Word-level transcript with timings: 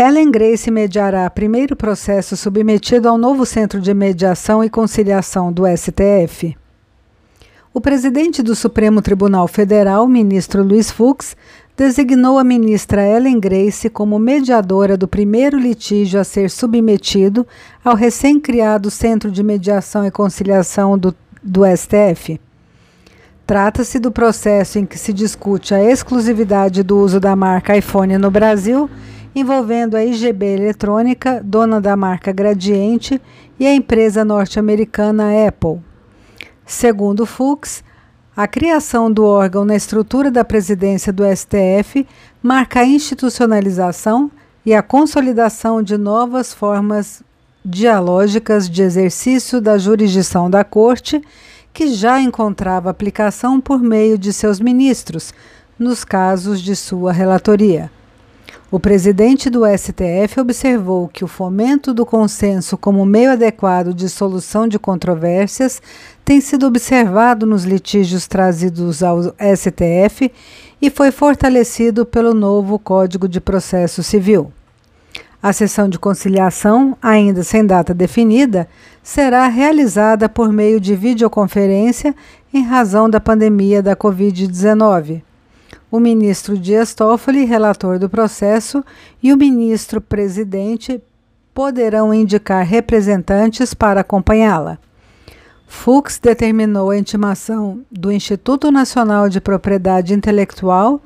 Ellen 0.00 0.30
Grace 0.30 0.70
mediará 0.70 1.28
primeiro 1.28 1.76
processo 1.76 2.34
submetido 2.34 3.06
ao 3.06 3.18
novo 3.18 3.44
Centro 3.44 3.82
de 3.82 3.92
Mediação 3.92 4.64
e 4.64 4.70
Conciliação 4.70 5.52
do 5.52 5.64
STF. 5.66 6.56
O 7.74 7.82
presidente 7.82 8.42
do 8.42 8.56
Supremo 8.56 9.02
Tribunal 9.02 9.46
Federal, 9.46 10.08
ministro 10.08 10.62
Luiz 10.62 10.90
Fux, 10.90 11.36
designou 11.76 12.38
a 12.38 12.44
ministra 12.44 13.06
Ellen 13.06 13.38
Grace 13.38 13.90
como 13.90 14.18
mediadora 14.18 14.96
do 14.96 15.06
primeiro 15.06 15.58
litígio 15.58 16.18
a 16.18 16.24
ser 16.24 16.48
submetido 16.48 17.46
ao 17.84 17.94
recém-criado 17.94 18.90
Centro 18.90 19.30
de 19.30 19.42
Mediação 19.42 20.06
e 20.06 20.10
Conciliação 20.10 20.96
do, 20.96 21.14
do 21.42 21.60
STF. 21.76 22.40
Trata-se 23.46 23.98
do 23.98 24.10
processo 24.10 24.78
em 24.78 24.86
que 24.86 24.98
se 24.98 25.12
discute 25.12 25.74
a 25.74 25.84
exclusividade 25.84 26.82
do 26.82 26.98
uso 26.98 27.20
da 27.20 27.36
marca 27.36 27.76
iPhone 27.76 28.16
no 28.16 28.30
Brasil 28.30 28.88
envolvendo 29.34 29.96
a 29.96 30.04
IGB 30.04 30.46
Eletrônica, 30.46 31.40
dona 31.44 31.80
da 31.80 31.96
marca 31.96 32.32
Gradiente, 32.32 33.20
e 33.58 33.66
a 33.66 33.74
empresa 33.74 34.24
norte-americana 34.24 35.46
Apple. 35.46 35.80
Segundo 36.64 37.26
Fuchs, 37.26 37.84
a 38.36 38.46
criação 38.46 39.12
do 39.12 39.24
órgão 39.24 39.64
na 39.64 39.76
estrutura 39.76 40.30
da 40.30 40.44
presidência 40.44 41.12
do 41.12 41.24
STF 41.24 42.06
marca 42.42 42.80
a 42.80 42.86
institucionalização 42.86 44.30
e 44.64 44.72
a 44.72 44.82
consolidação 44.82 45.82
de 45.82 45.98
novas 45.98 46.54
formas 46.54 47.22
dialógicas 47.64 48.68
de 48.68 48.82
exercício 48.82 49.60
da 49.60 49.76
jurisdição 49.76 50.48
da 50.48 50.64
Corte, 50.64 51.20
que 51.72 51.88
já 51.88 52.20
encontrava 52.20 52.88
aplicação 52.88 53.60
por 53.60 53.80
meio 53.80 54.16
de 54.16 54.32
seus 54.32 54.58
ministros, 54.58 55.34
nos 55.78 56.04
casos 56.04 56.60
de 56.60 56.74
sua 56.74 57.12
relatoria. 57.12 57.90
O 58.72 58.78
presidente 58.78 59.50
do 59.50 59.62
STF 59.66 60.38
observou 60.38 61.08
que 61.08 61.24
o 61.24 61.28
fomento 61.28 61.92
do 61.92 62.06
consenso 62.06 62.78
como 62.78 63.04
meio 63.04 63.32
adequado 63.32 63.92
de 63.92 64.08
solução 64.08 64.68
de 64.68 64.78
controvérsias 64.78 65.82
tem 66.24 66.40
sido 66.40 66.68
observado 66.68 67.44
nos 67.44 67.64
litígios 67.64 68.28
trazidos 68.28 69.02
ao 69.02 69.34
STF 69.56 70.30
e 70.80 70.88
foi 70.88 71.10
fortalecido 71.10 72.06
pelo 72.06 72.32
novo 72.32 72.78
Código 72.78 73.28
de 73.28 73.40
Processo 73.40 74.04
Civil. 74.04 74.52
A 75.42 75.52
sessão 75.52 75.88
de 75.88 75.98
conciliação, 75.98 76.96
ainda 77.02 77.42
sem 77.42 77.66
data 77.66 77.92
definida, 77.92 78.68
será 79.02 79.48
realizada 79.48 80.28
por 80.28 80.52
meio 80.52 80.78
de 80.78 80.94
videoconferência 80.94 82.14
em 82.54 82.62
razão 82.62 83.10
da 83.10 83.18
pandemia 83.18 83.82
da 83.82 83.96
Covid-19 83.96 85.22
o 85.90 85.98
ministro 85.98 86.56
Dias 86.56 86.94
Toffoli, 86.94 87.44
relator 87.44 87.98
do 87.98 88.08
processo, 88.08 88.84
e 89.22 89.32
o 89.32 89.36
ministro 89.36 90.00
presidente 90.00 91.02
poderão 91.52 92.14
indicar 92.14 92.64
representantes 92.64 93.74
para 93.74 94.00
acompanhá-la. 94.00 94.78
Fux 95.66 96.18
determinou 96.18 96.90
a 96.90 96.98
intimação 96.98 97.80
do 97.90 98.10
Instituto 98.10 98.70
Nacional 98.70 99.28
de 99.28 99.40
Propriedade 99.40 100.14
Intelectual 100.14 101.00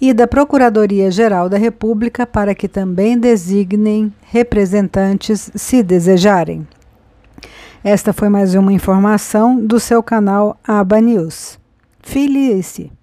e 0.00 0.12
da 0.12 0.26
Procuradoria-Geral 0.26 1.48
da 1.48 1.56
República 1.56 2.26
para 2.26 2.54
que 2.54 2.68
também 2.68 3.18
designem 3.18 4.12
representantes 4.30 5.50
se 5.54 5.82
desejarem. 5.82 6.66
Esta 7.82 8.12
foi 8.12 8.28
mais 8.28 8.54
uma 8.54 8.72
informação 8.72 9.58
do 9.64 9.78
seu 9.80 10.02
canal 10.02 10.58
Aba 10.66 11.00
News. 11.00 11.58
Filie-se! 12.02 12.95